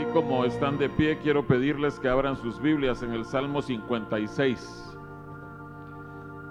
[0.00, 4.98] Así como están de pie, quiero pedirles que abran sus Biblias en el Salmo 56.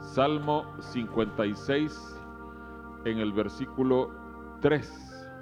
[0.02, 2.22] Salmo 56
[3.06, 4.12] en el versículo
[4.62, 5.34] 3.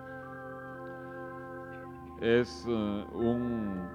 [2.21, 3.89] Es un,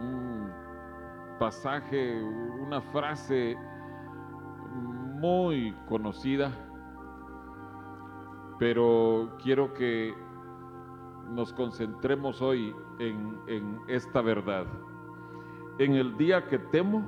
[0.00, 0.50] un
[1.38, 3.56] pasaje, una frase
[5.20, 6.50] muy conocida,
[8.58, 10.12] pero quiero que
[11.30, 14.66] nos concentremos hoy en, en, esta verdad.
[15.78, 17.02] En el día que temo,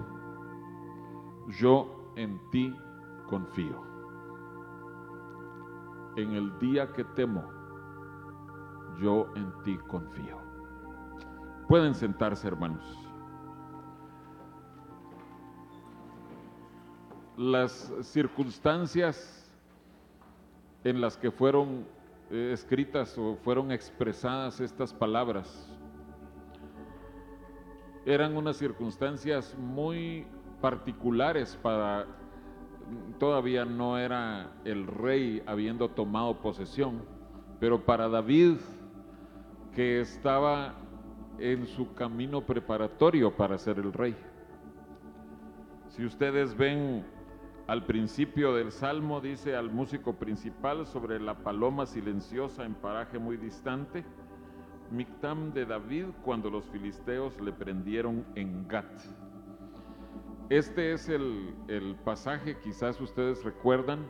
[1.49, 2.75] yo en ti
[3.29, 3.83] confío.
[6.17, 7.45] En el día que temo,
[9.01, 10.39] yo en ti confío.
[11.69, 12.85] Pueden sentarse, hermanos.
[17.37, 19.51] Las circunstancias
[20.85, 21.85] en las que fueron
[22.31, 25.69] eh, escritas o fueron expresadas estas palabras
[28.07, 30.27] eran unas circunstancias muy
[30.61, 32.07] particulares para
[33.19, 37.03] todavía no era el rey habiendo tomado posesión,
[37.59, 38.57] pero para David
[39.75, 40.75] que estaba
[41.39, 44.15] en su camino preparatorio para ser el rey.
[45.89, 47.05] Si ustedes ven
[47.67, 53.37] al principio del salmo, dice al músico principal sobre la paloma silenciosa en paraje muy
[53.37, 54.05] distante,
[54.91, 58.93] Mictam de David cuando los filisteos le prendieron en Gat.
[60.51, 64.07] Este es el, el pasaje, quizás ustedes recuerdan,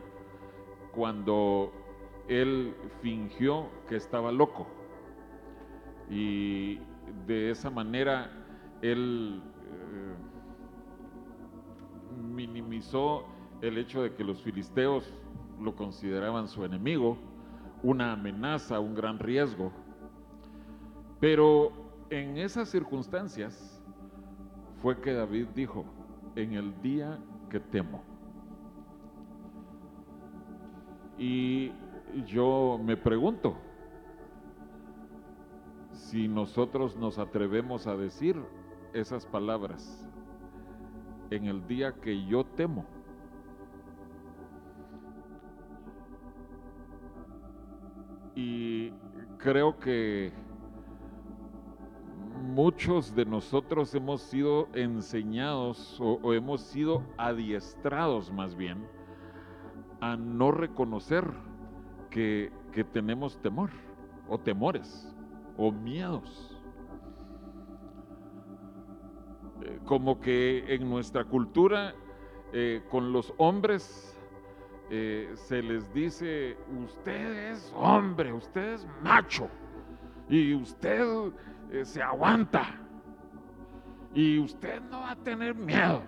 [0.93, 1.71] cuando
[2.27, 4.67] él fingió que estaba loco
[6.09, 6.79] y
[7.25, 8.31] de esa manera
[8.81, 10.15] él eh,
[12.17, 13.25] minimizó
[13.61, 15.11] el hecho de que los filisteos
[15.59, 17.17] lo consideraban su enemigo,
[17.83, 19.71] una amenaza, un gran riesgo.
[21.19, 21.71] Pero
[22.09, 23.81] en esas circunstancias
[24.81, 25.85] fue que David dijo,
[26.35, 28.03] en el día que temo.
[31.17, 31.71] Y
[32.27, 33.57] yo me pregunto,
[35.91, 38.35] si nosotros nos atrevemos a decir
[38.93, 40.07] esas palabras
[41.29, 42.85] en el día que yo temo.
[48.35, 48.91] Y
[49.37, 50.33] creo que
[52.41, 58.85] muchos de nosotros hemos sido enseñados o, hemos sido adiestrados más bien
[60.01, 61.25] a no reconocer
[62.09, 63.71] que, que tenemos temor
[64.27, 65.13] o temores
[65.57, 66.55] o miedos.
[69.63, 71.95] Eh, como que en nuestra cultura
[72.53, 74.14] eh, con los hombres
[74.89, 79.49] eh, se les dice, usted es hombre, usted es macho
[80.29, 81.31] y usted
[81.71, 82.79] eh, se aguanta
[84.13, 86.03] y usted no va a tener miedo.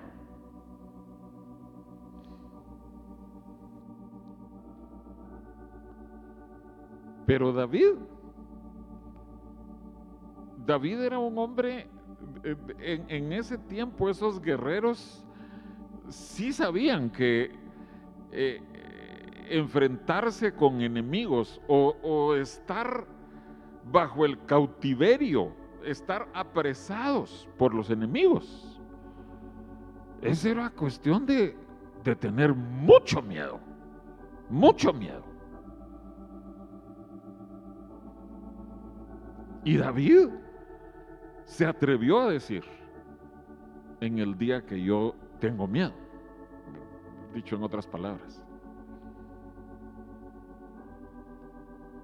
[7.26, 7.96] Pero David,
[10.66, 11.88] David era un hombre,
[12.44, 15.26] en, en, ese tiempo esos guerreros
[16.08, 17.67] sí sabían que
[18.32, 18.62] eh,
[19.50, 23.06] enfrentarse con enemigos o, estar
[23.92, 25.54] bajo el cautiverio,
[25.86, 28.80] estar apresados por los enemigos.
[30.22, 31.56] Esa era cuestión de
[32.20, 33.60] tener mucho miedo,
[34.50, 35.24] mucho miedo.
[39.68, 40.30] Y David
[41.44, 42.64] se atrevió a decir,
[44.00, 45.94] en el día que yo tengo miedo,
[47.34, 48.44] dicho en otras palabras.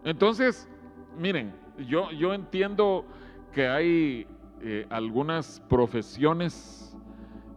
[0.04, 0.70] Entonces,
[1.18, 1.54] miren,
[1.88, 3.06] yo, yo entiendo
[3.52, 4.28] que hay
[4.62, 6.96] eh, algunas profesiones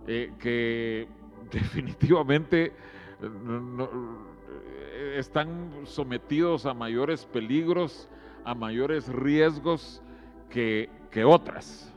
[0.07, 1.09] eh, que
[1.51, 2.73] definitivamente
[3.21, 3.89] no,
[5.17, 8.09] están sometidos a mayores peligros,
[8.45, 10.03] a mayores riesgos
[10.51, 11.93] que, que otras.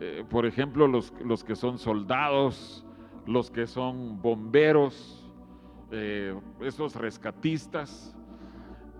[0.00, 2.84] Eh, por ejemplo, los, los, que son soldados,
[3.26, 5.28] los que son bomberos,
[5.92, 8.14] eh, esos rescatistas,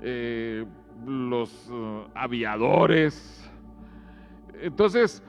[0.02, 0.64] eh,
[1.06, 3.50] los uh, aviadores.
[4.60, 5.22] Entonces,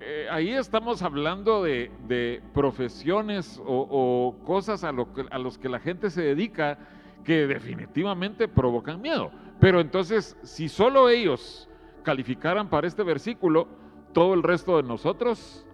[0.00, 5.68] eh, ahí estamos hablando de, profesiones o, o cosas a, lo que, a los que
[5.68, 6.78] la gente se dedica
[7.24, 9.30] que definitivamente provocan miedo.
[9.58, 11.68] Pero entonces, si solo ellos
[12.02, 13.66] calificaran para este versículo,
[14.12, 15.65] todo el resto de nosotros,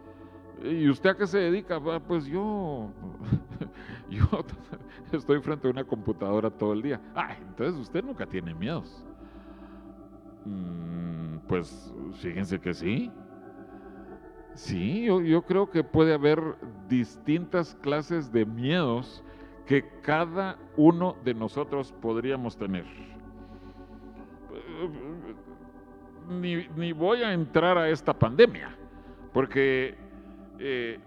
[0.64, 1.80] ¿y usted a qué se dedica?
[2.00, 2.90] Pues yo,
[4.10, 4.24] yo
[5.12, 7.00] estoy frente a una computadora todo el día.
[7.14, 9.04] Ay, entonces usted nunca tiene miedos.
[10.44, 13.10] Mm, Pues fíjense que sí.
[14.54, 16.40] Sí, yo, yo, creo que puede haber
[16.88, 19.24] distintas clases de miedos
[19.66, 22.84] que cada uno de nosotros podríamos tener.
[26.28, 28.76] Ni, ni voy a entrar a esta pandemia,
[29.32, 29.96] porque
[30.64, 31.00] eh,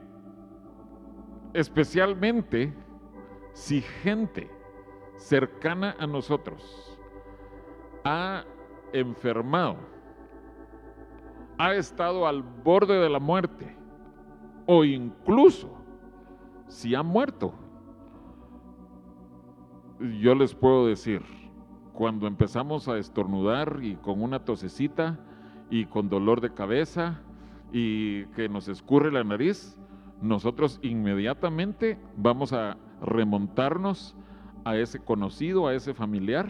[1.54, 2.74] especialmente
[3.54, 4.50] si gente
[5.16, 7.00] cercana a nosotros
[8.04, 8.44] ha
[8.92, 9.78] enfermado,
[11.58, 13.78] ha estado al borde de la muerte
[14.66, 15.72] o incluso
[16.68, 17.54] si ha muerto.
[20.20, 21.22] Yo les puedo decir,
[21.94, 25.18] cuando empezamos a estornudar y con una tosecita
[25.70, 27.22] y con dolor de cabeza
[27.78, 29.78] y que nos escurre la nariz,
[30.22, 34.16] nosotros inmediatamente vamos a remontarnos
[34.64, 36.48] a ese conocido, a ese familiar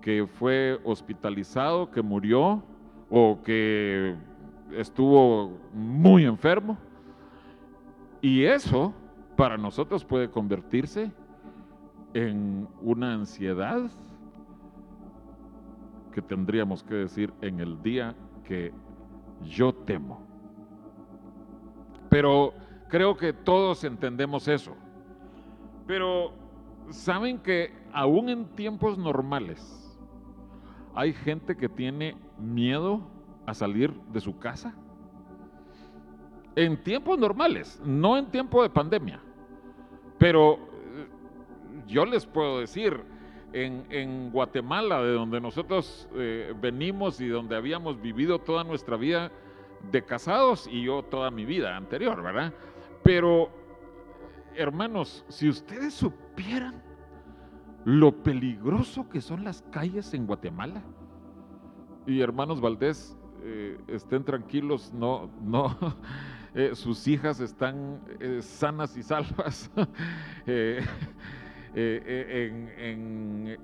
[0.00, 2.62] que fue hospitalizado, que murió
[3.10, 4.16] o que
[4.72, 6.78] estuvo muy enfermo.
[8.22, 8.94] Y eso
[9.36, 11.12] para nosotros puede convertirse
[12.14, 13.90] en una ansiedad
[16.14, 18.72] que tendríamos que decir en el día que
[19.44, 20.22] yo temo.
[22.08, 22.54] Pero
[22.88, 24.74] creo que todos entendemos eso.
[25.86, 26.32] Pero
[26.90, 29.80] saben que aún en tiempos normales
[30.94, 33.00] hay gente que tiene miedo
[33.46, 34.74] a salir de su casa.
[36.56, 39.20] En tiempos normales, no en tiempo de pandemia.
[40.18, 41.08] Pero eh,
[41.88, 43.04] yo les puedo decir,
[43.54, 49.30] en, Guatemala, de donde nosotros eh, venimos y donde habíamos vivido toda nuestra vida
[49.92, 52.52] de casados y yo toda mi vida anterior, ¿verdad?
[53.04, 53.50] Pero,
[54.56, 56.82] hermanos, si ustedes supieran
[57.84, 60.82] lo peligroso que son las calles en Guatemala.
[62.06, 65.76] Y hermanos Valdés, eh, estén tranquilos, no, no,
[66.54, 68.00] eh, sus hijas están
[68.40, 69.70] sanas y salvas.
[71.74, 73.56] en,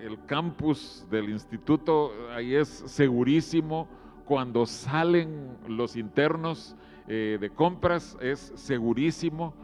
[0.00, 3.88] el campus del instituto, ahí es segurísimo.
[4.24, 6.76] Cuando salen los internos
[7.06, 9.54] de compras, es segurísimo.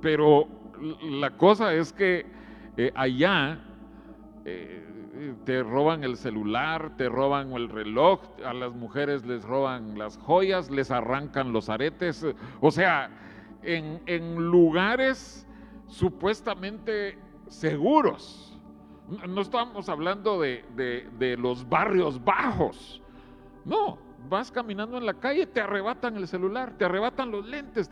[0.00, 0.48] pero
[1.02, 2.26] la cosa es que
[2.76, 3.58] eh, allá
[4.44, 4.86] eh,
[5.44, 10.70] te roban el celular, te roban el reloj, a las mujeres les roban las joyas,
[10.70, 12.24] les arrancan los aretes,
[12.60, 13.10] o sea,
[13.62, 15.46] en, lugares
[15.90, 18.58] supuestamente seguros.
[19.28, 20.64] No estamos hablando de,
[21.18, 23.02] de, los barrios bajos.
[23.64, 23.98] No,
[24.28, 27.90] vas caminando en la calle, te arrebatan el celular, te arrebatan los lentes.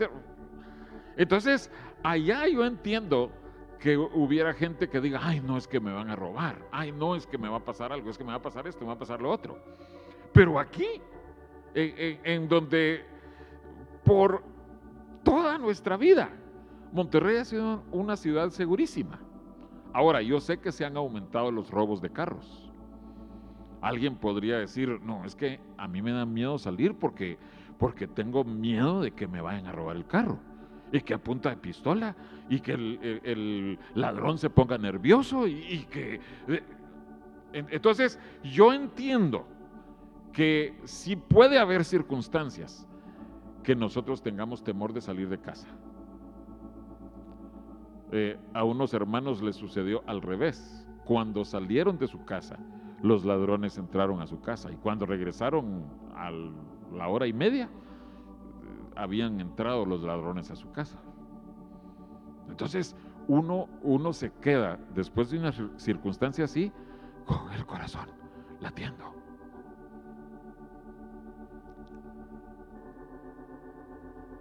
[1.17, 1.71] Entonces,
[2.03, 3.33] allá yo entiendo
[3.81, 7.17] que hubiera gente que diga, ay, no es que me van a robar, ay, no
[7.17, 8.89] es que me va a pasar algo, es que me va a pasar esto, me
[8.89, 9.59] va a pasar lo otro.
[10.33, 11.00] Pero aquí,
[11.75, 13.05] en, donde
[14.05, 14.43] por
[15.23, 16.31] toda nuestra vida,
[16.93, 19.20] Monterrey ha sido una ciudad segurísima.
[19.93, 22.70] Ahora, yo sé que se han aumentado los robos de carros.
[23.81, 27.38] Alguien podría decir, no, es que a mí me da miedo salir porque,
[27.79, 30.38] porque tengo miedo de que me vayan a robar el carro
[30.93, 32.17] y que apunta de pistola
[32.49, 36.20] y que el, ladrón se ponga nervioso y, que...
[36.49, 36.62] Eh,
[37.52, 39.46] entonces, yo entiendo
[40.32, 42.87] que si puede haber circunstancias
[43.62, 45.68] que nosotros tengamos temor de salir de casa.
[48.12, 50.87] Eh, a unos hermanos les sucedió al revés.
[51.05, 52.59] Cuando salieron de su casa,
[53.03, 55.85] los ladrones entraron a su casa y cuando regresaron
[56.15, 57.71] a la hora y media,
[58.97, 60.99] habían entrado los ladrones a su casa.
[62.49, 62.97] Entonces,
[63.29, 66.73] uno, uno se queda, después de una circunstancia así,
[67.25, 68.09] con el corazón
[68.61, 69.05] latiendo.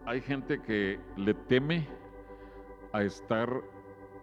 [0.05, 1.87] Hay gente que le teme
[2.91, 3.49] a estar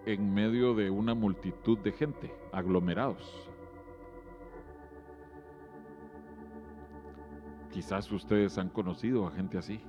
[0.07, 3.51] en medio de una multitud de gente, aglomerados.
[7.71, 9.81] Quizás ustedes han conocido a gente así.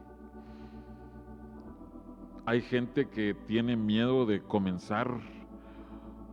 [2.45, 5.19] Hay gente que tiene miedo de comenzar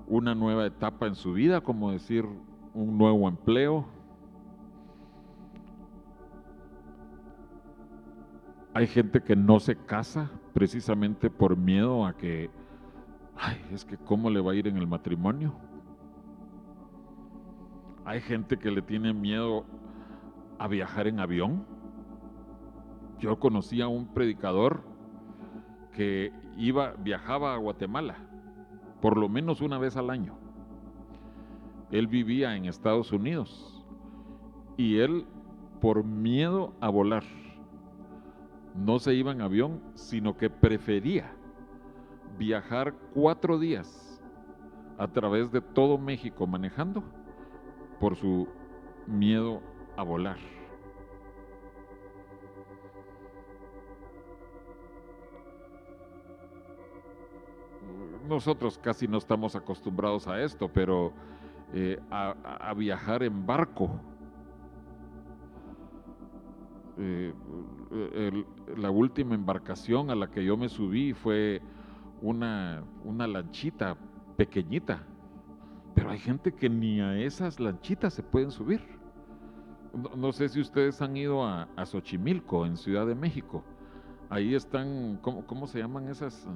[0.07, 2.27] una nueva etapa en su vida, como decir
[2.75, 3.87] un nuevo empleo.
[8.75, 12.51] Hay gente que no se casa precisamente por miedo a que,
[13.37, 15.55] ay, es que cómo le va a ir en el matrimonio.
[18.05, 19.65] Hay gente que le tiene miedo
[20.59, 21.65] a viajar en avión.
[23.19, 24.83] Yo conocí a un predicador
[25.93, 28.17] que iba, viajaba a Guatemala
[29.03, 30.39] por lo menos una vez al año.
[31.91, 33.85] Él vivía en Estados Unidos
[34.79, 35.27] Y él,
[35.83, 37.25] por miedo a volar,
[38.75, 41.33] no se iba en avión, sino que prefería
[42.39, 44.21] viajar cuatro días
[44.99, 47.03] a través de todo México manejando
[48.01, 48.49] por su
[49.07, 49.61] miedo
[49.97, 50.39] a volar.
[58.29, 61.13] Nosotros casi no estamos acostumbrados a esto, pero
[61.75, 64.01] eh, a, viajar en barco.
[67.03, 68.45] Eh,
[68.77, 71.61] la última embarcación a la que yo me subí fue
[72.21, 73.97] una, una lanchita
[74.37, 75.05] pequeñita,
[75.95, 78.81] pero hay gente que ni a esas lanchitas se pueden subir.
[80.17, 83.63] No, sé si ustedes han ido a, Xochimilco, en Ciudad de México.
[84.31, 86.49] Ahí están, ¿cómo, cómo se llaman esas?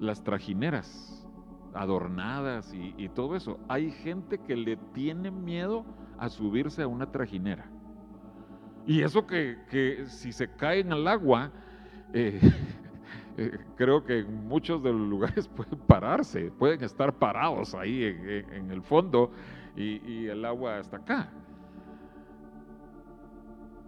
[0.00, 1.28] Las trajineras
[1.74, 3.58] adornadas y, todo eso.
[3.68, 5.84] Hay gente que le tiene miedo
[6.18, 7.70] a subirse a una trajinera.
[8.88, 11.50] Y eso que, si se caen al agua,
[12.14, 12.40] eh,
[13.36, 18.70] eh, creo que en muchos de los lugares pueden pararse, pueden estar parados ahí en,
[18.70, 19.30] el fondo
[19.76, 21.28] y, el agua hasta acá.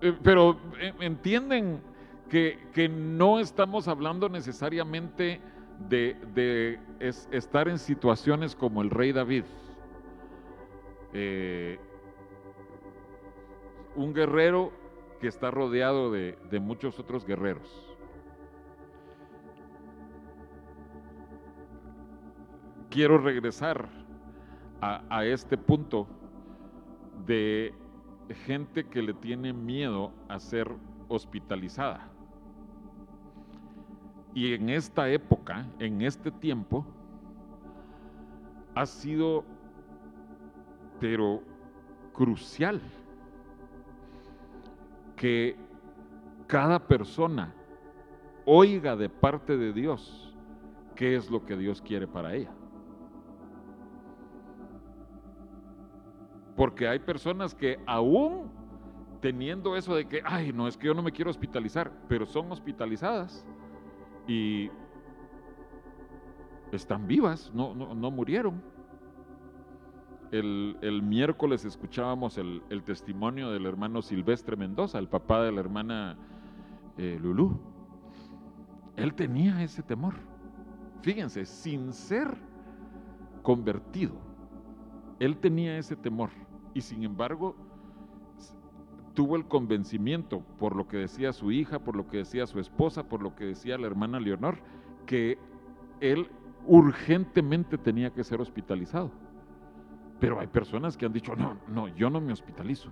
[0.03, 0.61] Eh, pero
[1.01, 1.81] entienden
[2.29, 5.41] que, que no estamos hablando necesariamente
[5.89, 6.79] de,
[7.31, 9.45] estar en situaciones como el rey David.
[13.97, 14.80] Un guerrero
[15.21, 17.69] que está rodeado de, muchos otros guerreros.
[22.89, 23.89] Quiero regresar
[24.81, 26.09] a este punto
[27.27, 27.75] de
[28.47, 30.69] gente que le tiene miedo a ser
[31.09, 32.09] hospitalizada.
[34.35, 36.87] Y en esta época, en este tiempo,
[38.75, 39.45] ha sido,
[41.01, 41.43] pero
[42.13, 42.81] crucial,
[45.21, 45.55] que
[46.47, 47.55] cada persona
[48.47, 50.35] oiga de parte de Dios
[50.97, 52.51] qué es lo que Dios quiere para ella.
[56.57, 58.51] Porque hay personas que aún
[59.21, 62.51] teniendo eso de que, ay, no es que yo no me quiero hospitalizar, pero son
[62.51, 63.45] hospitalizadas
[64.27, 64.71] y
[66.73, 68.63] están vivas, no, no, murieron.
[70.31, 76.17] El, miércoles escuchábamos el, testimonio del hermano Silvestre Mendoza, el papá de la hermana
[76.97, 77.59] eh, Lulú.
[78.97, 80.15] Él tenía ese temor.
[81.03, 82.37] Fíjense, sin ser
[83.43, 84.15] convertido,
[85.19, 86.31] él tenía ese temor.
[86.75, 87.57] Y sin embargo,
[89.15, 93.09] tuvo el convencimiento, por lo que decía su hija, por lo que decía su esposa,
[93.09, 94.59] por lo que decía la hermana Leonor,
[95.07, 95.39] que
[96.01, 96.29] él
[96.67, 99.11] urgentemente tenía que ser hospitalizado.
[100.21, 102.91] Pero hay personas que han dicho, no, no, yo no me hospitalizo.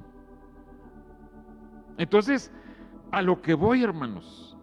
[1.98, 2.50] Entonces,
[3.10, 4.56] a lo que voy, hermanos,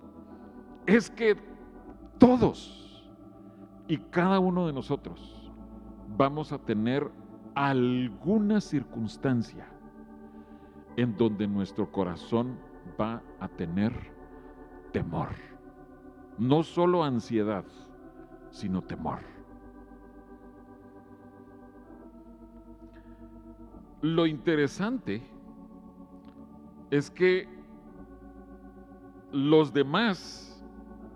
[0.85, 1.37] es que
[2.17, 3.11] todos
[3.87, 5.51] y cada uno de nosotros
[6.17, 7.09] vamos a tener
[7.53, 9.67] alguna circunstancia
[10.97, 12.57] en donde nuestro corazón
[12.99, 13.93] va a tener
[14.91, 15.29] temor.
[16.37, 17.65] No solo ansiedad,
[18.51, 19.34] sino temor.
[24.05, 25.19] Lo interesante
[26.91, 27.47] es que
[29.31, 30.63] los demás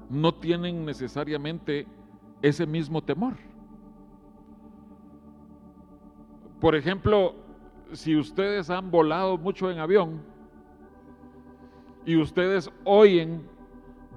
[0.09, 1.85] no tienen necesariamente
[2.41, 3.35] ese mismo temor.
[6.59, 7.35] Por ejemplo,
[7.93, 10.23] si ustedes han volado mucho en avión
[12.07, 13.47] y ustedes oyen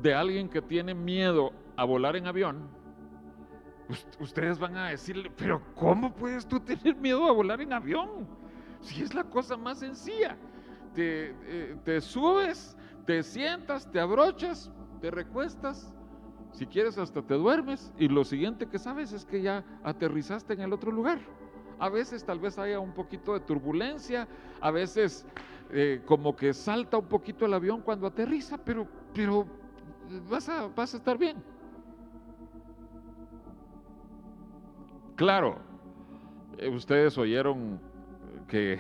[0.00, 2.71] de alguien que tiene miedo a volar en avión,
[4.19, 8.41] ustedes van a decirle, pero ¿cómo puedes tú tener miedo a volar en avión?
[8.83, 10.37] Si es la cosa más sencilla.
[10.95, 14.71] Te, eh, te subes, te sientas, te abrochas,
[15.01, 15.93] te recuestas,
[16.53, 20.61] si quieres hasta te duermes y lo siguiente que sabes es que ya aterrizaste en
[20.61, 21.19] el otro lugar.
[21.79, 24.29] A veces tal vez haya un poquito de turbulencia,
[24.61, 25.27] a veces
[25.71, 29.47] eh, como que salta un poquito el avión cuando aterriza, pero, pero
[30.29, 31.43] vas, a, vas a estar bien.
[35.17, 35.57] Claro,
[36.59, 37.81] eh, ustedes oyeron
[38.52, 38.78] que,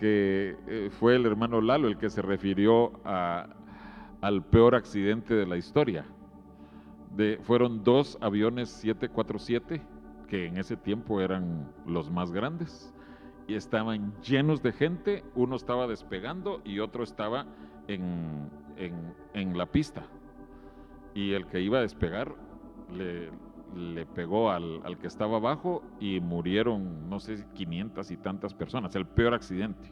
[0.00, 6.04] eh, fue el hermano Lalo el que se refirió al peor accidente de la historia.
[7.42, 9.82] Fueron dos aviones 747
[10.28, 12.92] que en ese tiempo eran los más grandes
[13.46, 17.46] y estaban llenos de gente, uno estaba despegando y otro estaba
[17.86, 18.50] en,
[19.34, 20.06] la pista.
[21.14, 22.34] Y el que iba a despegar
[22.90, 23.30] le,
[23.74, 28.94] le pegó al, al, que estaba abajo y murieron, no sé, 500 y tantas personas,
[28.94, 29.90] el peor accidente.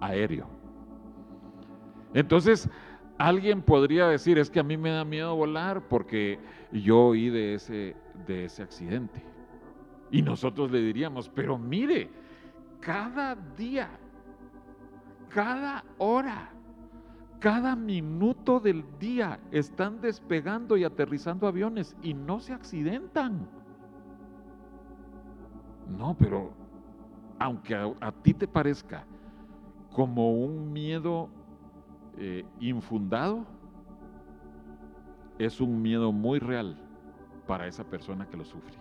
[0.00, 0.48] aéreo.
[2.14, 2.68] Entonces,
[3.18, 6.38] alguien podría decir, es que a mí me da miedo volar porque
[6.72, 9.22] yo oí de ese, de ese accidente.
[10.10, 12.08] Y nosotros le diríamos, pero mire,
[12.80, 13.90] cada día,
[15.28, 16.50] cada hora,
[17.38, 23.48] cada minuto del día están despegando y aterrizando aviones y no se accidentan.
[25.88, 26.52] No, pero
[27.38, 29.04] aunque a, ti te parezca
[29.92, 31.28] como un miedo
[32.16, 33.46] eh, infundado,
[35.38, 36.76] es un miedo muy real
[37.46, 38.74] para esa persona que lo sufre.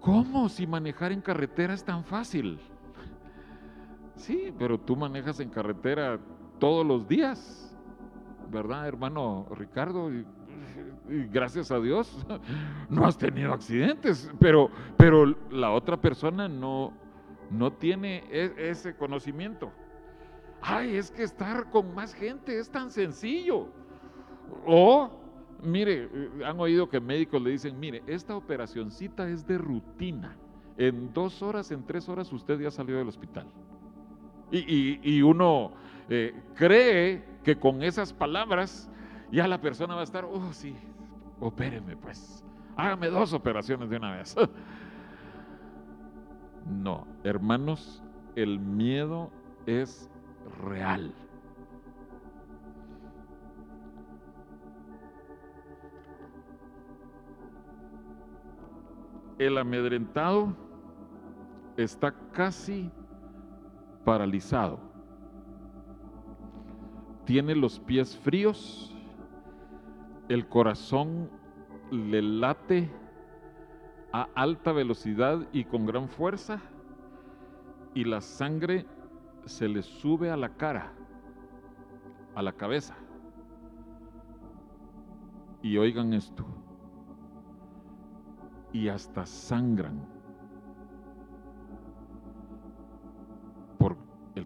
[0.00, 2.58] ¿Cómo si manejar en carretera es tan fácil?
[4.22, 6.20] Sí, pero tú manejas en carretera
[6.60, 7.76] todos los días,
[8.52, 10.12] ¿verdad, hermano Ricardo?
[10.14, 10.24] Y,
[11.32, 12.24] gracias a Dios
[12.88, 16.92] no has tenido accidentes, pero, pero la otra persona no,
[17.50, 19.72] no tiene e, ese conocimiento.
[20.60, 23.66] Ay, es que estar con más gente es tan sencillo.
[24.64, 25.10] O,
[25.64, 26.08] mire,
[26.46, 30.36] han oído que médicos le dicen, mire, esta operacioncita es de rutina.
[30.76, 33.48] En dos horas, en tres horas usted ya salió del hospital.
[34.52, 35.72] Y, uno
[36.10, 38.90] eh, cree que con esas palabras
[39.30, 40.76] ya la persona va a estar, oh sí,
[41.40, 42.44] opéreme pues,
[42.76, 44.36] hágame dos operaciones de una vez.
[46.66, 48.02] no, hermanos,
[48.36, 49.30] el miedo
[49.64, 50.10] es
[50.62, 51.14] real.
[59.38, 60.54] El amedrentado
[61.76, 62.90] está casi
[64.04, 64.80] paralizado.
[67.24, 68.94] Tiene los pies fríos,
[70.28, 71.30] el corazón
[71.90, 72.90] le late
[74.12, 76.60] a alta velocidad y con gran fuerza
[77.94, 78.86] y la sangre
[79.44, 80.92] se le sube a la cara,
[82.34, 82.96] a la cabeza.
[85.62, 86.44] Y oigan esto,
[88.72, 90.11] y hasta sangran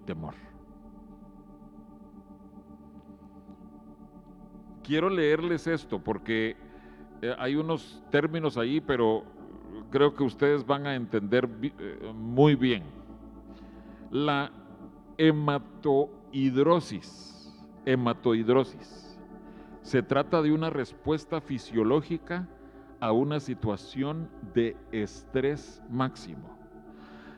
[0.07, 0.35] temor.
[4.83, 6.57] Quiero leerles esto porque
[7.21, 9.25] eh, hay unos términos ahí, pero
[9.91, 12.85] creo que ustedes van a entender eh, muy bien.
[14.11, 14.51] La
[15.19, 17.53] hematohidrosis,
[17.85, 19.19] hematohidrosis,
[19.83, 22.49] se trata de una respuesta fisiológica
[23.01, 26.56] a una situación de estrés máximo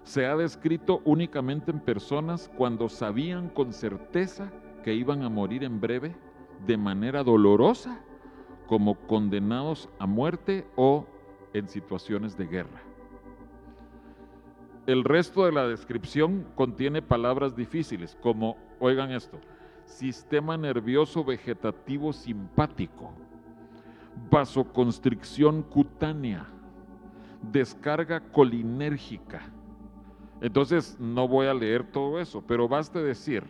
[0.09, 4.51] se ha descrito únicamente en personas cuando sabían con certeza
[4.83, 6.17] que iban a morir en breve
[6.67, 8.01] de manera dolorosa,
[8.67, 11.07] como condenados a muerte o
[11.53, 12.81] en situaciones de guerra.
[14.87, 19.39] El resto de la descripción contiene palabras difíciles, como, oigan esto,
[19.85, 23.13] sistema nervioso vegetativo simpático,
[24.31, 26.47] vasoconstricción cutánea,
[27.43, 29.53] descarga colinérgica,
[30.41, 33.45] entonces no voy a leer todo eso, pero basta decir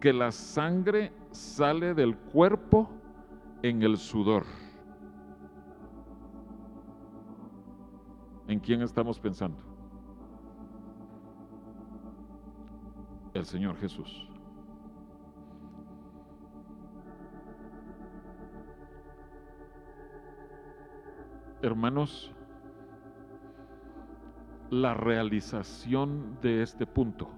[0.00, 2.90] que la sangre sale del cuerpo
[3.62, 4.44] en el sudor.
[8.48, 9.62] ¿En quién estamos pensando?
[13.34, 14.28] El Señor Jesús.
[21.62, 22.32] Hermanos,
[24.72, 27.28] la realización de este punto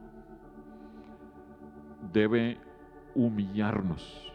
[2.13, 2.61] debe
[3.13, 4.33] humillarnos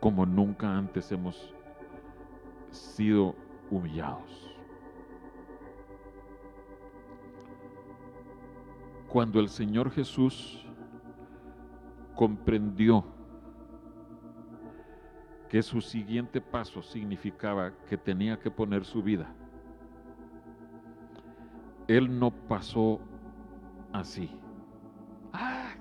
[0.00, 1.54] como nunca antes hemos
[2.70, 3.34] sido
[3.70, 4.56] humillados.
[9.06, 10.66] Cuando el Señor Jesús
[12.14, 13.04] comprendió
[15.50, 19.30] que su siguiente paso significaba que tenía que poner su vida
[21.88, 23.00] él no pasó
[23.92, 24.30] así.
[25.32, 25.72] ¡Ah!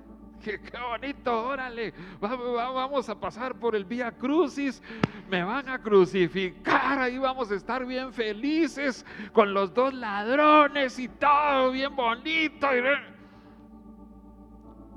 [0.42, 1.48] Qué, bonito!
[1.50, 4.82] Órale, vamos a pasar por el Vía Crucis,
[5.30, 11.10] me van a crucificar, ahí vamos a estar bien felices con los dos ladrones y
[11.10, 12.68] todo bien bonito.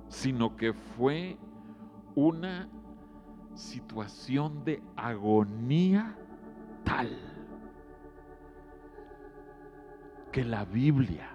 [0.07, 1.37] Sino que fue
[2.15, 2.69] una
[3.55, 6.17] situación de agonía
[6.85, 7.30] tal
[10.33, 11.29] que la Biblia,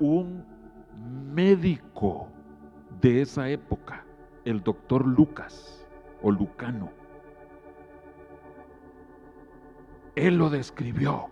[0.00, 0.44] un
[1.34, 2.28] médico
[3.00, 4.04] de esa época,
[4.44, 5.86] el doctor Lucas
[6.22, 6.90] o Lucano,
[10.14, 11.30] él lo describió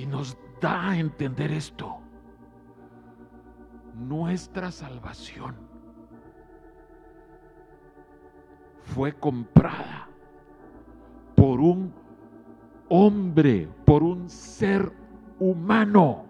[0.00, 1.98] Y nos da a entender esto.
[3.94, 5.56] Nuestra salvación
[8.80, 10.08] fue comprada
[11.40, 11.90] por un
[12.90, 14.92] hombre, por un ser
[15.38, 16.26] humano.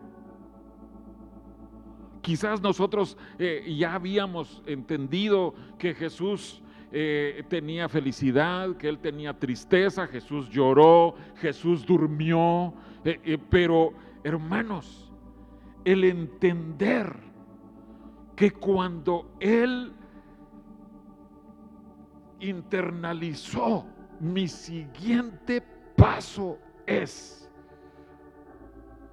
[2.22, 10.06] Quizás nosotros eh, ya habíamos entendido que Jesús eh, tenía felicidad, que él tenía tristeza,
[10.06, 12.72] Jesús lloró, Jesús durmió,
[13.04, 13.92] eh, pero
[14.22, 15.12] hermanos,
[15.84, 17.16] el entender
[18.36, 19.92] que cuando él
[22.38, 23.86] internalizó
[24.20, 25.62] mi siguiente
[25.96, 27.50] paso es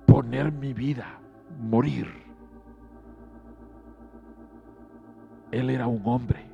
[0.05, 1.19] poner mi vida,
[1.59, 2.07] morir.
[5.51, 6.45] Él era un hombre.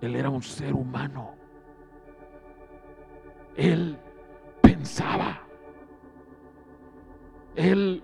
[0.00, 1.34] Él era un ser humano.
[3.56, 3.98] Él
[4.62, 5.42] pensaba.
[7.56, 8.02] Él,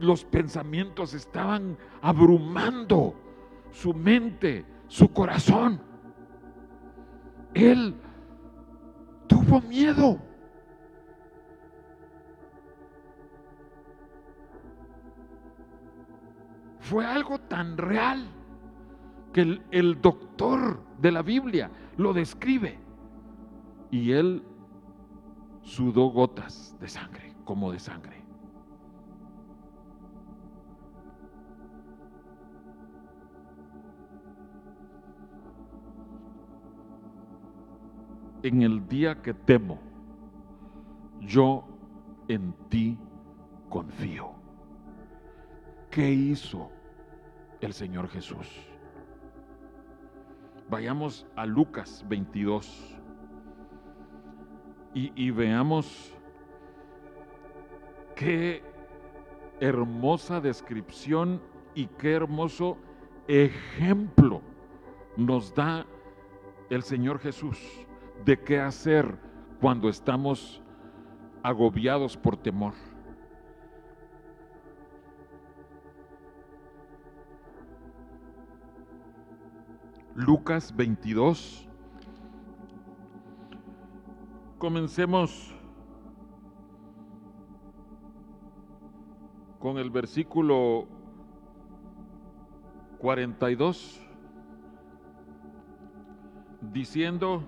[0.00, 3.14] los pensamientos estaban abrumando
[3.70, 5.91] su mente, su corazón.
[7.54, 7.94] Él
[9.26, 10.18] tuvo miedo.
[16.80, 18.26] Fue algo tan real
[19.32, 22.78] que el, doctor de la Biblia lo describe.
[23.90, 24.42] Y él
[25.62, 28.21] sudó gotas de sangre, como de sangre.
[38.42, 39.78] En el día que temo,
[41.20, 41.64] yo
[42.26, 42.98] en ti
[43.68, 44.32] confío.
[45.90, 46.70] ¿Qué hizo
[47.60, 48.48] el Señor Jesús?
[50.68, 52.98] Vayamos a Lucas 22
[54.94, 56.12] y, veamos
[58.16, 58.62] qué
[59.60, 61.40] hermosa descripción
[61.74, 62.76] y qué hermoso
[63.28, 64.42] ejemplo
[65.16, 65.86] nos da
[66.68, 67.86] el Señor Jesús
[68.24, 69.18] de qué hacer
[69.60, 70.62] cuando estamos
[71.42, 72.74] agobiados por temor.
[80.14, 81.68] Lucas 22.
[84.58, 85.54] Comencemos
[89.58, 90.86] con el versículo
[92.98, 94.00] 42,
[96.72, 97.42] diciendo,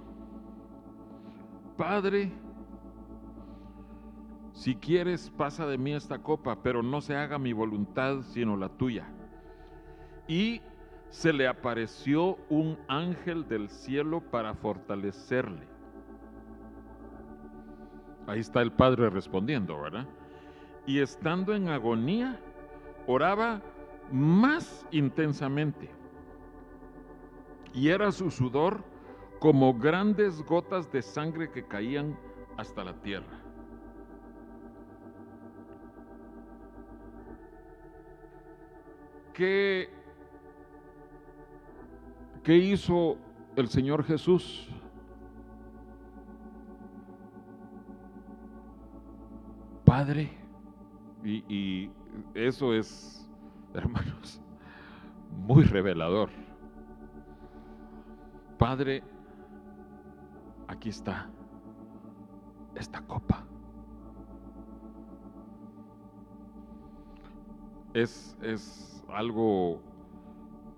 [1.77, 2.33] Padre,
[4.53, 8.69] si quieres, pasa de mí esta copa, pero no se haga mi voluntad sino la
[8.69, 9.09] tuya.
[10.29, 10.61] Y
[11.11, 15.67] se le apareció un ángel del cielo para fortalecerle.
[18.27, 20.07] Ahí está el padre respondiendo, ¿verdad?
[20.87, 22.41] Y estando en agonía,
[23.07, 23.61] oraba
[24.11, 25.91] más intensamente.
[27.75, 28.85] Y era su sudor
[29.39, 32.19] como grandes gotas de sangre que caían
[32.57, 33.41] hasta la tierra.
[39.33, 39.91] ¿Qué
[42.45, 43.17] ¿Qué hizo
[43.57, 44.69] el Señor Jesús?
[49.87, 50.31] Padre,
[51.25, 51.89] y,
[52.35, 53.27] eso es,
[53.75, 54.43] hermanos,
[55.31, 56.29] muy revelador.
[58.59, 59.03] Padre,
[60.69, 61.31] aquí está
[62.75, 63.45] esta copa.
[67.93, 69.81] Es, es algo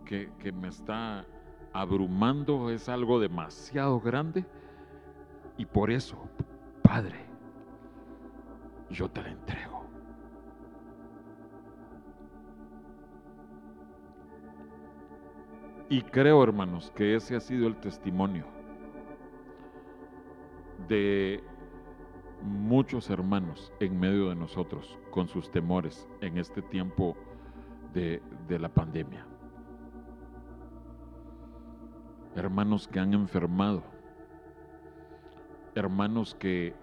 [0.04, 1.26] que, que me está
[1.72, 4.44] abrumando, es algo demasiado grande.
[5.56, 6.16] Y por eso,
[6.82, 7.24] Padre,
[8.90, 9.86] yo te la entrego.
[15.88, 18.55] Y creo, hermanos, que ese ha sido el testimonio
[20.88, 21.42] de
[22.42, 27.16] muchos hermanos en medio de nosotros con sus temores en este tiempo
[27.92, 29.26] de, de la pandemia
[32.36, 33.82] hermanos que han enfermado,
[35.74, 36.74] hermanos que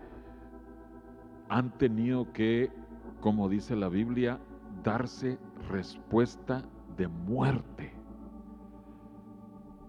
[1.50, 2.72] han tenido que,
[3.22, 4.40] como dice la Biblia,
[4.84, 5.38] darse
[5.70, 6.64] respuesta
[6.98, 7.94] de muerte.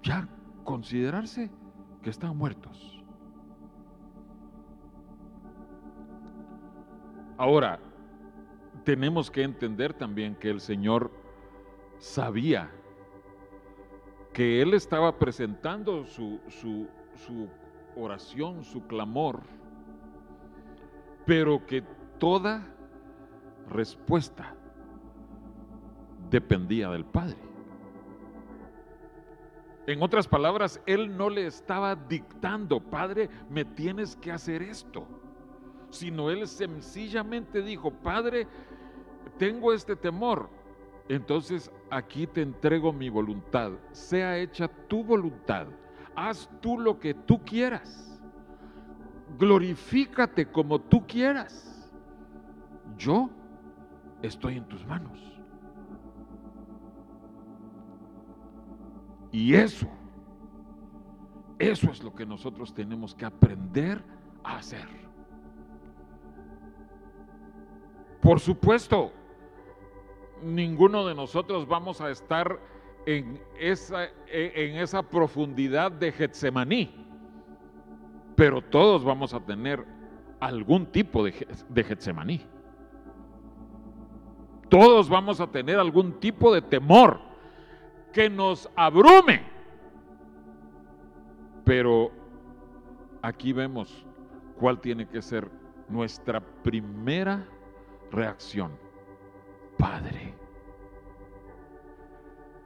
[0.03, 0.29] Ya
[0.65, 1.51] considerarse
[2.03, 2.94] que están muertos.
[7.45, 7.79] Ahora,
[8.85, 11.11] tenemos que entender también que el Señor
[11.99, 12.71] sabía
[14.33, 16.89] que él estaba presentando su, su,
[17.97, 19.43] oración, su clamor,
[21.27, 21.83] pero que
[22.19, 22.67] toda
[23.69, 24.55] respuesta
[26.31, 27.37] dependía del Padre.
[29.87, 35.07] En otras palabras, él no le estaba dictando, Padre, me tienes que hacer esto,
[35.95, 38.47] sino él sencillamente dijo, Padre,
[39.39, 40.51] tengo este temor,
[41.09, 45.67] entonces aquí te entrego mi voluntad, sea hecha tu voluntad,
[46.17, 48.21] haz tú lo que tú quieras,
[49.39, 51.91] glorifícate como tú quieras,
[52.99, 53.31] yo
[54.23, 55.21] estoy en tus manos.
[59.31, 59.89] Y eso,
[61.59, 64.05] eso es lo que nosotros tenemos que aprender
[64.45, 65.05] a hacer.
[68.25, 69.13] Por supuesto,
[70.43, 72.59] ninguno de nosotros vamos a estar
[73.05, 77.07] en esa, en esa profundidad de Getsemaní,
[78.35, 79.85] pero todos vamos a tener
[80.41, 82.41] algún tipo de, de Getsemaní.
[84.71, 87.21] Todos vamos a tener algún tipo de temor
[88.11, 89.43] que nos abrume.
[91.63, 92.11] Pero
[93.21, 94.07] aquí vemos
[94.59, 95.51] cuál tiene que ser
[95.91, 97.47] nuestra primera
[98.15, 98.73] reacción.
[99.79, 100.35] Padre,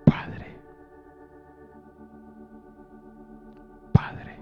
[0.05, 0.57] Padre,
[3.93, 4.37] Padre.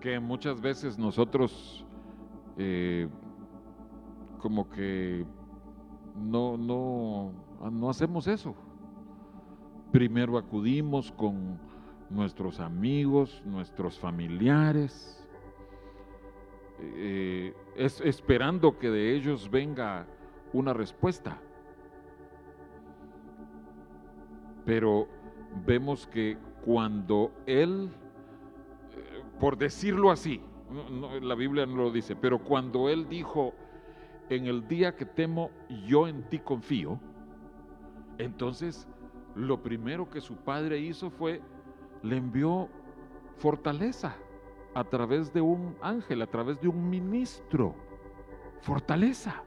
[0.00, 1.84] Que muchas veces nosotros
[2.56, 3.08] eh,
[4.38, 5.26] como que
[6.16, 7.32] no, no,
[7.70, 8.54] no hacemos eso.
[9.92, 11.58] Primero acudimos con
[12.10, 15.25] nuestros amigos, nuestros familiares,
[16.78, 20.06] eh, es, esperando que de ellos venga
[20.52, 21.38] una respuesta.
[24.64, 25.08] Pero
[25.64, 27.90] vemos que cuando Él,
[28.96, 30.40] eh, por decirlo así,
[31.22, 33.54] la Biblia no lo dice, pero cuando Él dijo,
[34.28, 35.50] en el día que temo,
[35.86, 36.98] yo en ti confío,
[38.18, 38.88] entonces
[39.36, 41.40] lo primero que su padre hizo fue,
[42.02, 42.68] le envió
[43.36, 44.16] fortaleza
[44.76, 47.74] a través de un ángel, a través de un ministro.
[48.60, 49.42] Fortaleza.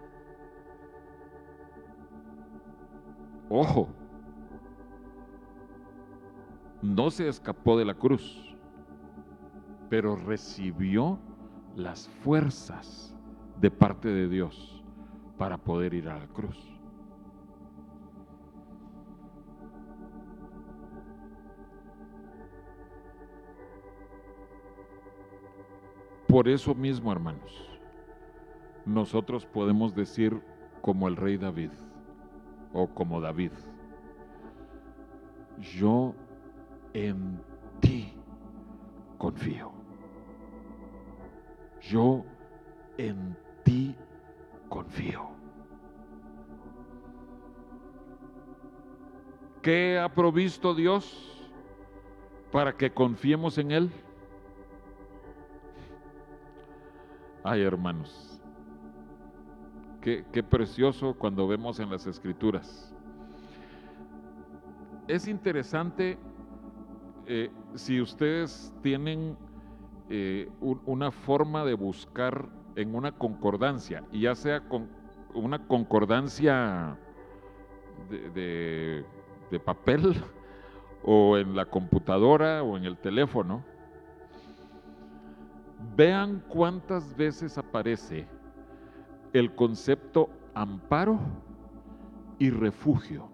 [3.48, 3.90] Ojo,
[6.82, 8.56] no se escapó de la cruz,
[9.88, 11.20] pero recibió
[11.76, 13.16] las fuerzas
[13.62, 14.84] de parte de Dios
[15.38, 16.79] para poder ir a la cruz.
[26.40, 27.52] Por eso mismo, hermanos,
[28.86, 30.42] nosotros podemos decir
[30.80, 31.72] como el rey David
[32.72, 33.52] o como David,
[35.60, 36.16] yo
[36.94, 37.42] en
[37.82, 38.14] ti
[39.18, 39.74] confío.
[41.82, 42.24] Yo
[42.98, 43.94] en ti
[44.70, 45.28] confío.
[49.62, 51.52] ¿Qué ha provisto Dios
[52.50, 53.92] para que confiemos en Él?
[57.52, 58.40] Ay, hermanos,
[60.04, 62.94] qué, precioso cuando vemos en las escrituras.
[65.08, 66.20] Es interesante
[67.26, 69.36] eh, si ustedes tienen
[70.12, 74.88] eh, una forma de buscar en una concordancia, y ya sea con
[75.34, 77.00] una concordancia
[78.12, 79.04] de,
[79.50, 80.22] de papel
[81.04, 83.66] o en la computadora o en el teléfono,
[85.96, 88.28] vean cuántas veces aparece
[89.34, 91.20] el concepto amparo
[92.38, 93.30] y refugio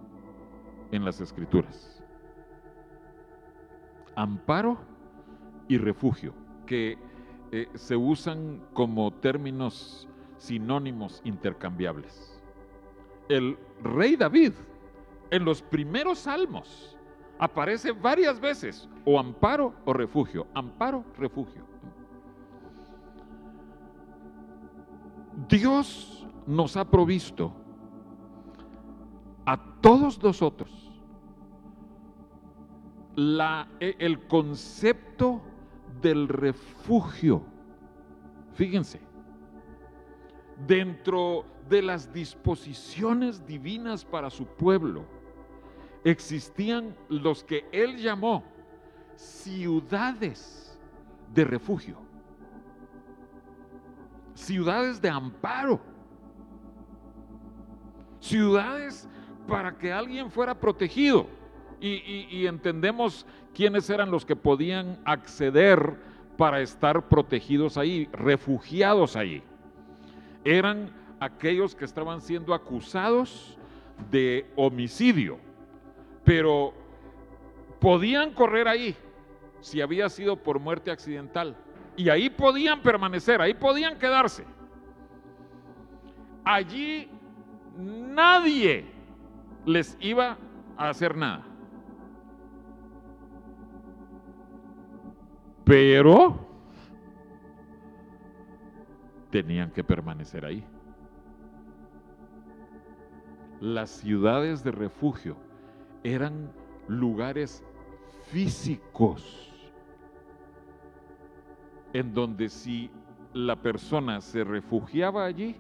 [0.92, 2.04] en las escrituras.
[4.16, 4.78] Amparo
[5.68, 6.34] y refugio,
[6.66, 6.98] que
[7.52, 12.42] eh, se usan como términos sinónimos intercambiables.
[13.30, 14.54] El rey David,
[15.32, 16.98] en los primeros salmos,
[17.40, 21.65] aparece varias veces, o amparo o refugio, amparo, refugio.
[25.50, 27.54] Dios nos ha provisto
[29.46, 30.92] a todos nosotros
[33.16, 35.42] la, e, el concepto
[36.02, 37.44] del refugio.
[38.54, 39.00] Fíjense,
[40.68, 45.06] dentro de las disposiciones divinas para su pueblo,
[46.04, 48.44] existían los que él llamó
[49.16, 50.80] ciudades
[51.34, 51.98] de refugio,
[54.36, 55.82] ciudades de amparo,
[58.20, 59.10] ciudades
[59.48, 61.28] para que alguien fuera protegido
[61.80, 65.98] y, entendemos quiénes eran los que podían acceder
[66.38, 69.44] para estar protegidos ahí, refugiados ahí.
[70.44, 73.58] Eran aquellos que estaban siendo acusados
[74.12, 75.38] de homicidio,
[76.24, 76.74] pero
[77.80, 78.96] podían correr ahí
[79.62, 81.56] si había sido por muerte accidental.
[81.98, 84.46] Y ahí podían permanecer, ahí podían quedarse.
[86.44, 87.10] Allí
[87.78, 88.86] nadie
[89.66, 90.38] les iba
[90.78, 91.44] a hacer nada.
[95.64, 96.38] Pero
[99.32, 100.64] tenían que permanecer ahí.
[103.60, 105.38] Las ciudades de refugio
[106.04, 106.52] eran
[106.88, 107.64] lugares
[108.28, 109.55] físicos
[111.96, 112.90] en donde si
[113.32, 115.56] la persona se refugiaba allí,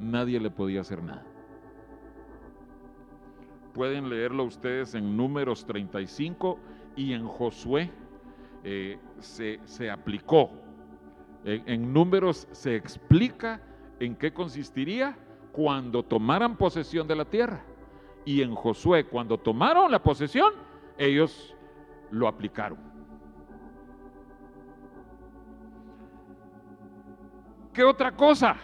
[0.00, 1.26] nadie le podía hacer nada.
[3.74, 6.60] Pueden leerlo ustedes en números 35
[6.94, 7.90] y en Josué
[8.62, 10.52] eh, se, aplicó.
[11.44, 13.60] en números se explica
[13.98, 15.18] en qué consistiría
[15.50, 17.64] cuando tomaran posesión de la tierra.
[18.24, 20.52] Y en Josué, cuando tomaron la posesión,
[20.98, 21.56] ellos
[22.12, 22.89] lo aplicaron.
[27.72, 28.56] ¿Qué otra cosa?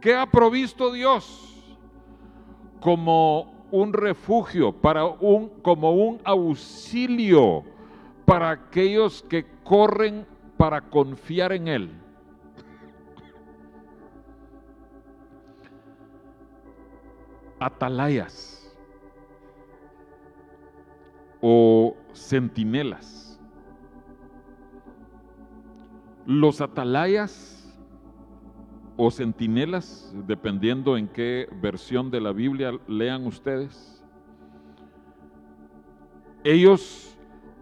[0.00, 1.78] ¿Qué ha provisto Dios
[2.80, 7.64] como un refugio, para un, como un auxilio
[8.24, 11.90] para aquellos que corren para confiar en Él?
[17.58, 18.52] Atalayas
[21.40, 23.21] o centinelas.
[26.26, 27.58] Los atalayas
[28.96, 34.04] o centinelas, dependiendo en qué versión de la Biblia lean ustedes.
[36.44, 37.16] Ellos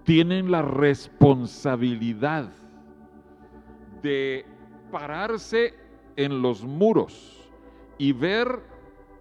[0.04, 2.50] tienen la responsabilidad
[4.02, 4.44] de
[4.90, 5.74] pararse
[6.16, 7.48] en los muros
[7.98, 8.60] y ver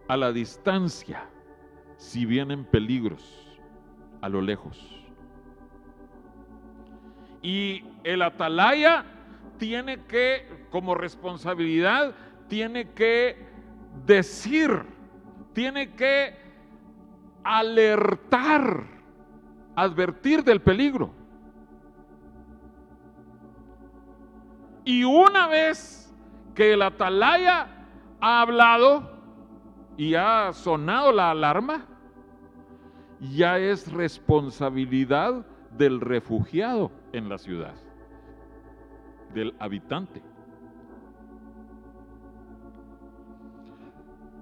[0.08, 1.30] a la distancia
[1.98, 3.60] si vienen peligros
[4.22, 5.06] a lo lejos.
[7.42, 9.06] Y el atalaya
[9.60, 12.16] tiene que, como responsabilidad,
[12.48, 13.38] tiene que
[14.06, 14.84] decir,
[15.54, 16.36] tiene que
[17.44, 18.88] alertar,
[19.76, 21.12] advertir del peligro.
[24.84, 26.12] Y una vez
[26.56, 27.68] que el atalaya
[28.20, 29.20] ha hablado
[29.98, 31.86] y ha sonado la alarma,
[33.20, 37.89] ya es responsabilidad del refugiado en la ciudad
[39.34, 40.22] del habitante.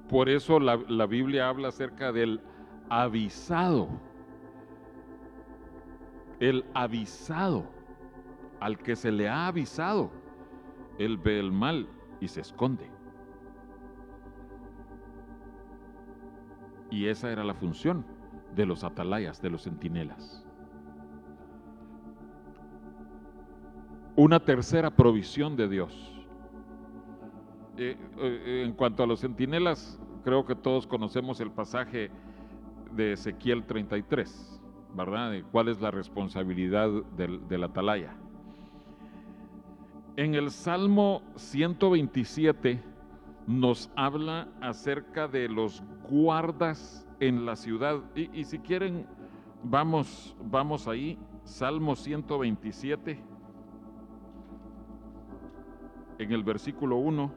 [0.09, 2.39] Por eso la, Biblia habla acerca del
[2.89, 3.89] avisado.
[6.39, 7.65] El avisado,
[8.59, 10.11] al que se le ha avisado,
[10.97, 11.89] él ve el mal
[12.21, 12.89] y se esconde.
[16.89, 18.05] Y esa era la función
[18.55, 20.46] de los atalayas, de los centinelas.
[24.17, 25.93] Una tercera provisión de Dios.
[27.77, 32.09] Eh, eh, en cuanto a los centinelas, creo que todos conocemos el pasaje
[32.93, 34.59] de Ezequiel 33,
[34.95, 35.31] ¿verdad?
[35.31, 38.15] De cuál es la responsabilidad del, del atalaya.
[40.15, 42.81] En el Salmo 127
[43.45, 48.01] nos habla acerca de los guardas en la ciudad.
[48.15, 49.05] Y, y si quieren,
[49.63, 53.36] vamos, vamos ahí, Salmo 127
[56.19, 57.31] en el versículo 1.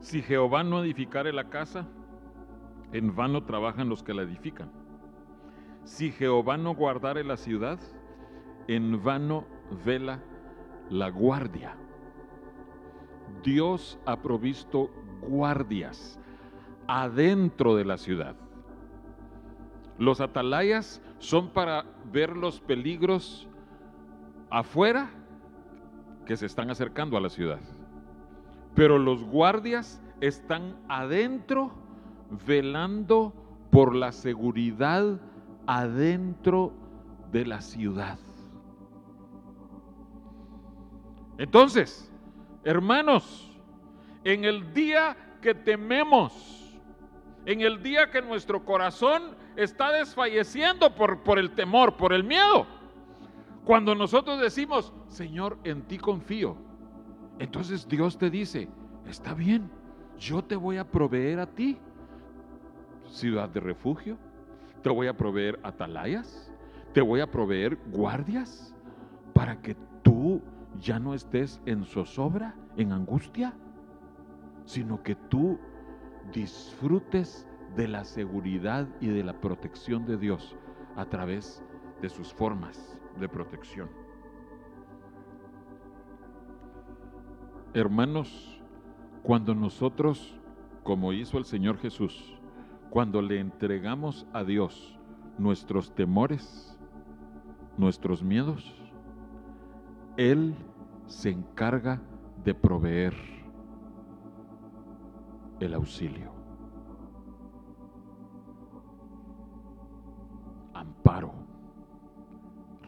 [0.00, 1.86] Si Jehová no edificare la casa,
[2.92, 4.70] en vano trabajan los que la edifican.
[5.84, 7.78] Si Jehová no guardare la ciudad,
[8.68, 9.46] en vano
[9.84, 10.20] vela
[10.90, 11.76] la guardia.
[13.42, 14.90] Dios ha provisto
[15.22, 16.20] guardias
[16.86, 18.36] adentro de la ciudad.
[20.02, 23.46] Los atalayas son para ver los peligros
[24.50, 25.10] afuera
[26.26, 27.60] que se están acercando a la ciudad.
[28.74, 31.70] Pero los guardias están adentro
[32.44, 33.32] velando
[33.70, 35.20] por la seguridad
[35.68, 36.72] adentro
[37.30, 38.18] de la ciudad.
[41.38, 42.12] Entonces,
[42.64, 43.56] hermanos,
[44.24, 46.76] en el día que tememos,
[47.46, 52.66] en el día que nuestro corazón está desfalleciendo por, por el temor, por el miedo.
[53.64, 56.56] Cuando nosotros decimos, Señor, en ti confío,
[57.38, 58.68] Entonces Dios te dice,
[59.06, 59.70] está bien,
[60.18, 61.78] yo te voy a proveer a ti
[63.06, 64.16] ciudad de refugio,
[64.82, 66.50] te voy a proveer atalayas,
[66.92, 68.74] te voy a proveer guardias
[69.32, 70.40] para que tú
[70.80, 73.54] ya no estés en zozobra, en angustia,
[74.64, 75.58] sino que tú
[76.32, 77.46] disfrutes
[77.76, 80.56] de la seguridad y de la protección de Dios
[80.96, 81.64] a través
[82.00, 83.88] de sus formas de protección.
[87.74, 88.60] Hermanos,
[89.22, 90.38] cuando nosotros,
[90.82, 92.38] como hizo el Señor Jesús,
[92.90, 94.98] cuando le entregamos a Dios
[95.38, 96.78] nuestros temores,
[97.78, 98.74] nuestros miedos,
[100.18, 100.54] Él
[101.06, 102.02] se encarga
[102.44, 103.14] de proveer
[105.60, 106.32] el auxilio,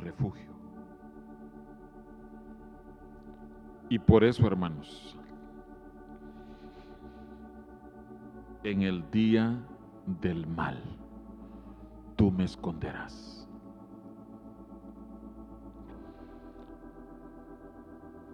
[0.00, 0.50] refugio.
[3.88, 5.18] Y por eso, hermanos,
[8.62, 9.58] en el día
[10.20, 10.82] del mal,
[12.16, 13.48] tú me esconderás.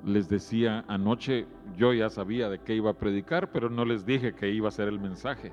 [0.05, 4.34] Les decía anoche, yo ya sabía de qué iba a predicar, pero no les dije
[4.34, 5.53] que iba a ser el mensaje.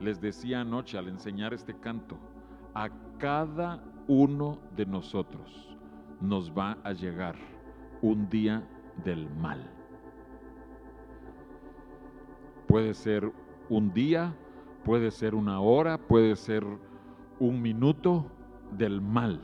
[0.00, 2.16] Les decía anoche al enseñar este canto,
[2.74, 2.88] a
[3.18, 5.76] cada uno de nosotros
[6.20, 7.36] nos va a llegar
[8.00, 8.66] un día
[9.04, 9.70] del mal.
[12.66, 13.30] Puede ser
[13.68, 14.34] un día,
[14.84, 16.64] puede ser una hora, puede ser
[17.38, 18.26] un minuto
[18.72, 19.40] del mal.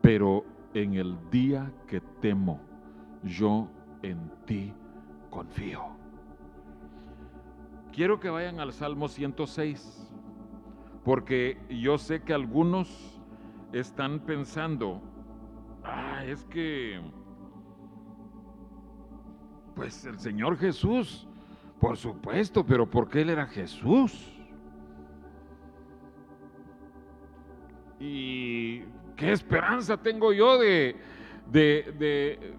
[0.00, 0.44] Pero
[0.74, 2.60] en el día que temo,
[3.24, 3.68] yo
[4.02, 4.72] en ti
[5.30, 5.82] confío.
[7.92, 10.12] Quiero que vayan al Salmo 106,
[11.06, 13.18] porque yo sé que algunos
[13.72, 15.00] están pensando,
[15.84, 17.00] ah, es que,
[19.74, 21.26] pues el Señor Jesús
[21.80, 24.32] por supuesto, pero porque Él era Jesús.
[28.00, 28.80] ¿Y
[29.14, 30.96] qué esperanza tengo yo de,
[31.50, 32.56] de,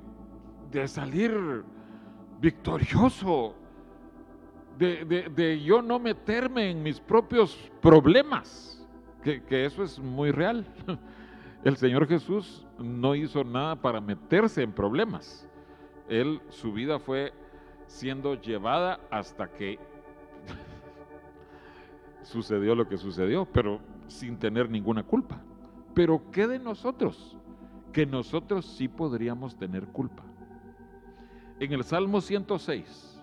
[0.72, 1.64] de, salir
[2.40, 3.56] victorioso?
[4.78, 8.86] De, de, yo no meterme en mis propios problemas,
[9.24, 10.66] que, que eso es muy real.
[11.64, 15.48] El Señor Jesús no hizo nada para meterse en problemas.
[16.08, 17.34] Él, su vida fue
[17.88, 19.80] siendo llevada hasta que
[22.22, 25.42] sucedió lo que sucedió, pero sin tener ninguna culpa.
[25.94, 27.38] Pero ¿qué de nosotros?
[27.92, 30.24] Que nosotros sí podríamos tener culpa.
[31.60, 33.17] En el Salmo 106,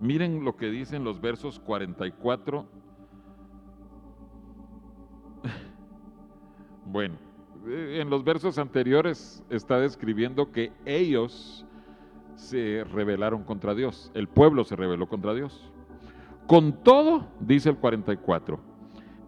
[0.00, 2.66] miren lo que dicen los versos 44.
[6.86, 7.14] Bueno,
[7.66, 11.64] en los versos anteriores está describiendo que ellos
[12.34, 15.70] se rebelaron contra Dios, el pueblo se rebeló contra Dios.
[16.48, 18.58] Con todo, dice el 44,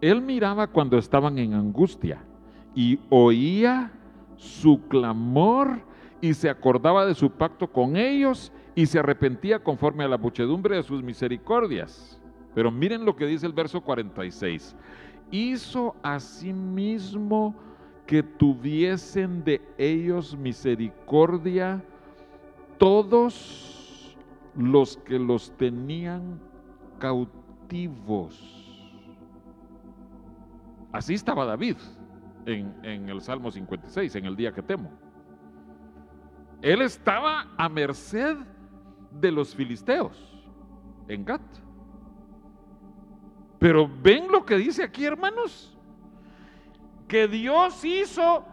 [0.00, 2.24] él miraba cuando estaban en angustia
[2.74, 3.92] y oía
[4.36, 5.82] su clamor
[6.20, 10.76] y se acordaba de su pacto con ellos y se arrepentía conforme a la muchedumbre
[10.76, 12.18] de sus misericordias.
[12.54, 14.74] Pero miren lo que dice el verso 46.
[15.30, 17.54] Hizo asimismo
[18.06, 21.82] que tuviesen de ellos misericordia
[22.78, 24.16] todos
[24.54, 26.40] los que los tenían
[26.98, 28.62] cautivos.
[30.92, 31.76] Así estaba David
[32.44, 34.90] en, el Salmo 56, en el día que temo.
[36.60, 38.36] Él estaba a merced
[39.20, 40.32] de los filisteos
[41.08, 41.42] en Gat.
[43.58, 45.76] Pero ven lo que dice aquí, hermanos,
[47.06, 48.44] que Dios hizo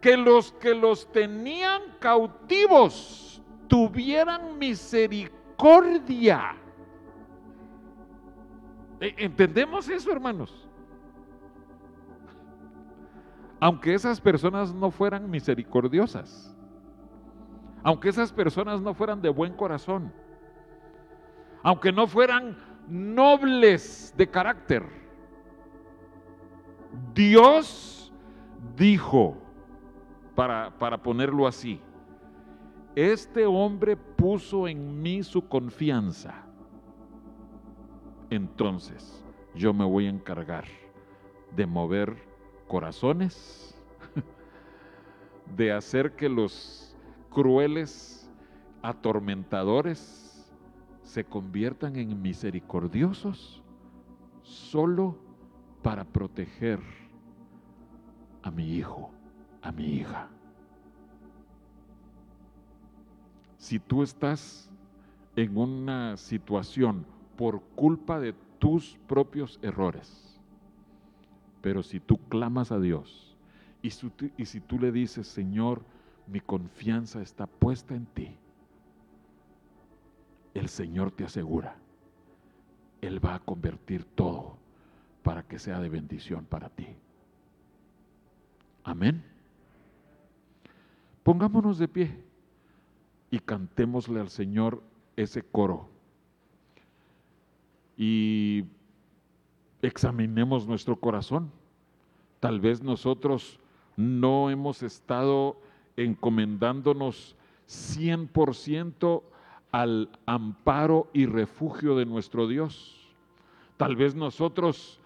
[0.00, 6.56] que los que los tenían cautivos tuvieran misericordia.
[9.00, 10.68] E, ¿Entendemos eso, hermanos?
[13.60, 16.53] Aunque esas personas no fueran misericordiosas,
[17.84, 20.10] aunque esas personas no fueran de buen corazón,
[21.62, 22.56] aunque no fueran
[22.88, 24.82] nobles de carácter,
[27.14, 28.10] Dios
[28.74, 29.36] dijo,
[30.34, 31.78] para, para ponerlo así,
[32.96, 36.42] este hombre puso en mí su confianza.
[38.30, 39.22] Entonces
[39.54, 40.64] yo me voy a encargar
[41.54, 42.16] de mover
[42.66, 43.78] corazones,
[45.56, 46.93] de hacer que los
[47.34, 48.30] crueles
[48.80, 50.50] atormentadores
[51.02, 53.62] se conviertan en misericordiosos
[54.42, 55.18] solo
[55.82, 56.80] para proteger
[58.42, 59.10] a mi hijo,
[59.60, 60.30] a mi hija.
[63.64, 64.68] si tú estás
[65.36, 70.38] en una situación por culpa de tus propios errores,
[71.62, 73.38] pero si tú clamas a Dios
[73.80, 73.88] y,
[74.36, 75.80] y si tú le dices, Señor,
[76.26, 78.36] mi confianza está puesta en ti,
[80.54, 81.76] el Señor te asegura,
[83.00, 84.56] Él va a convertir todo
[85.22, 86.86] para que sea de bendición para ti.
[88.84, 89.24] Amén.
[91.22, 92.24] Pongámonos de pie
[93.30, 94.82] y cantémosle al Señor
[95.16, 95.88] ese coro.
[97.96, 98.64] Y
[99.80, 101.50] examinemos nuestro corazón.
[102.40, 103.58] Tal vez nosotros
[103.96, 105.56] no hemos estado
[105.96, 107.36] encomendándonos
[107.68, 109.22] 100%
[109.72, 113.12] al amparo y refugio de nuestro Dios.
[113.76, 115.00] Tal vez nosotros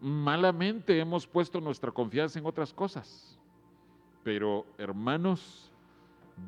[0.00, 3.38] malamente hemos puesto nuestra confianza en otras cosas.
[4.24, 5.70] Pero hermanos,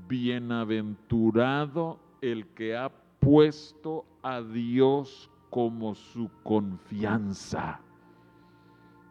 [0.09, 2.91] bienaventurado el que ha
[3.21, 7.81] puesto a Dios como su confianza.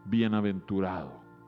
[0.05, 1.28] Bienaventurado.